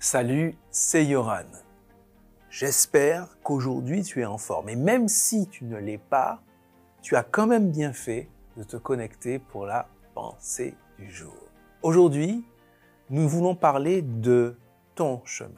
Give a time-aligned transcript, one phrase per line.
[0.00, 1.50] Salut, c'est Yoran.
[2.50, 4.68] J'espère qu'aujourd'hui tu es en forme.
[4.68, 6.40] Et même si tu ne l'es pas,
[7.02, 11.34] tu as quand même bien fait de te connecter pour la pensée du jour.
[11.82, 12.44] Aujourd'hui,
[13.10, 14.56] nous voulons parler de
[14.94, 15.56] ton chemin.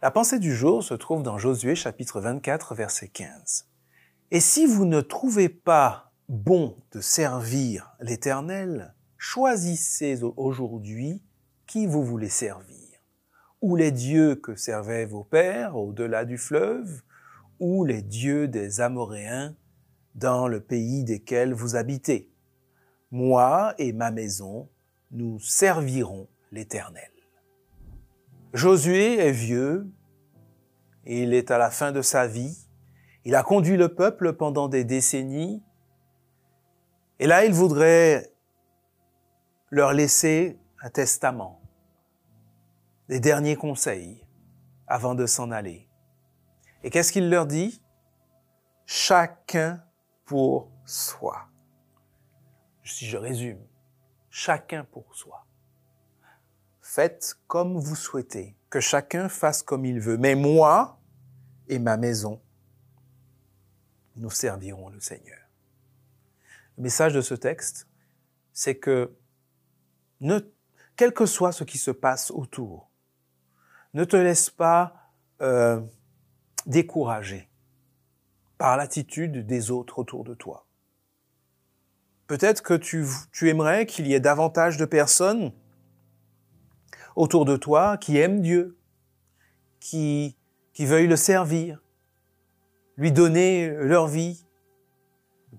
[0.00, 3.68] La pensée du jour se trouve dans Josué chapitre 24 verset 15.
[4.30, 11.22] Et si vous ne trouvez pas bon de servir l'Éternel, choisissez aujourd'hui
[11.66, 12.76] qui vous voulez servir.
[13.60, 17.02] Ou les dieux que servaient vos pères au-delà du fleuve,
[17.60, 19.54] ou les dieux des Amoréens
[20.14, 22.30] dans le pays desquels vous habitez.
[23.10, 24.68] Moi et ma maison,
[25.10, 27.10] nous servirons l'Éternel.
[28.52, 29.90] Josué est vieux,
[31.06, 32.56] il est à la fin de sa vie,
[33.24, 35.62] il a conduit le peuple pendant des décennies,
[37.18, 38.32] et là, il voudrait
[39.70, 41.60] leur laisser un testament,
[43.08, 44.26] des derniers conseils
[44.86, 45.88] avant de s'en aller.
[46.82, 47.82] Et qu'est-ce qu'il leur dit?
[48.86, 49.82] Chacun
[50.24, 51.48] pour soi.
[52.84, 53.64] Si je résume,
[54.28, 55.46] chacun pour soi.
[56.82, 60.18] Faites comme vous souhaitez, que chacun fasse comme il veut.
[60.18, 61.00] Mais moi
[61.68, 62.42] et ma maison,
[64.16, 65.38] nous servirons le Seigneur.
[66.76, 67.86] Le message de ce texte,
[68.52, 69.12] c'est que
[70.96, 72.90] quel que soit ce qui se passe autour,
[73.94, 75.80] ne te laisse pas euh,
[76.66, 77.48] décourager
[78.58, 80.66] par l'attitude des autres autour de toi.
[82.26, 85.52] Peut-être que tu, tu aimerais qu'il y ait davantage de personnes
[87.16, 88.78] autour de toi qui aiment Dieu,
[89.80, 90.36] qui,
[90.72, 91.82] qui veuillent le servir,
[92.96, 94.43] lui donner leur vie,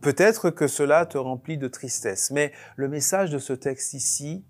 [0.01, 4.45] Peut-être que cela te remplit de tristesse, mais le message de ce texte ici,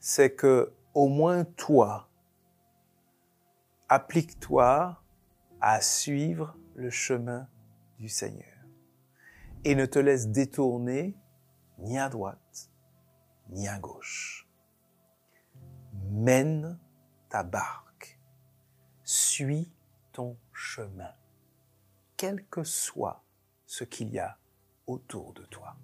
[0.00, 2.08] c'est que au moins toi,
[3.88, 5.02] applique-toi
[5.60, 7.48] à suivre le chemin
[7.98, 8.46] du Seigneur.
[9.64, 11.16] Et ne te laisse détourner
[11.78, 12.70] ni à droite
[13.50, 14.46] ni à gauche.
[16.10, 16.78] Mène
[17.28, 18.18] ta barque,
[19.04, 19.72] suis
[20.12, 21.14] ton chemin,
[22.16, 23.24] quel que soit
[23.68, 24.38] ce qu'il y a
[24.86, 25.76] autour de toi.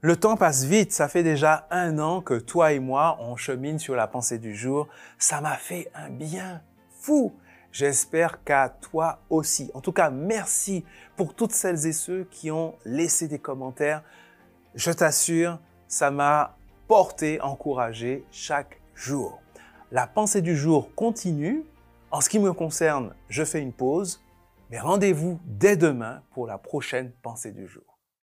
[0.00, 3.78] Le temps passe vite, ça fait déjà un an que toi et moi, on chemine
[3.78, 4.88] sur la pensée du jour.
[5.18, 6.62] Ça m'a fait un bien
[7.00, 7.34] fou.
[7.72, 9.70] J'espère qu'à toi aussi.
[9.74, 10.84] En tout cas, merci
[11.16, 14.02] pour toutes celles et ceux qui ont laissé des commentaires.
[14.74, 15.58] Je t'assure,
[15.88, 16.56] ça m'a
[16.88, 19.42] porté, encouragé chaque jour.
[19.92, 21.64] La pensée du jour continue.
[22.10, 24.20] En ce qui me concerne, je fais une pause,
[24.68, 27.95] mais rendez-vous dès demain pour la prochaine pensée du jour.